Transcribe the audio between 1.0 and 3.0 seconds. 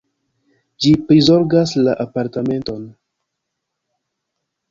prizorgas la apartamenton.